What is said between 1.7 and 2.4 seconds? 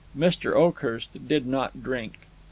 drink.